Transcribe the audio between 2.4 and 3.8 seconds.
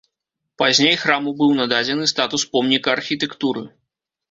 помніка архітэктуры.